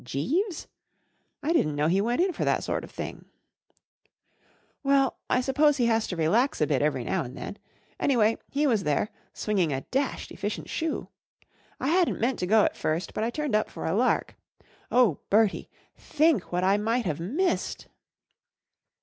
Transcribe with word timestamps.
4' 0.01 0.05
Jeeves? 0.17 0.67
I 1.43 1.53
didn't 1.53 1.75
know 1.75 1.85
he 1.85 2.01
went 2.01 2.21
in 2.21 2.33
for 2.33 2.43
that 2.43 2.63
sort 2.63 2.83
of 2.83 2.89
thing 2.89 3.25
/ 3.95 4.81
1' 4.81 4.81
Well, 4.91 5.17
1 5.27 5.43
suppose 5.43 5.77
he 5.77 5.85
has 5.85 6.07
to 6.07 6.15
relax 6.15 6.59
a 6.59 6.65
bit 6.65 6.81
every 6.81 7.03
now 7.03 7.23
and 7.23 7.37
then. 7.37 7.59
Anyway, 7.99 8.39
he 8.49 8.65
was 8.65 8.81
there, 8.83 9.09
swinging 9.31 9.71
a 9.71 9.81
dashed 9.91 10.31
efficient 10.31 10.69
shoe. 10.69 11.09
I 11.79 11.89
hadn't 11.89 12.19
meant 12.19 12.39
to 12.39 12.47
go 12.47 12.65
at 12.65 12.75
first, 12.75 13.13
but 13.13 13.23
I 13.23 13.29
turned 13.29 13.53
up 13.53 13.69
for 13.69 13.85
a 13.85 13.93
lark. 13.93 14.35
Oh, 14.89 15.19
Bertie, 15.29 15.69
think 15.95 16.51
what 16.51 16.63
I 16.63 16.77
might 16.77 17.05
have 17.05 17.19
missed 17.19 17.85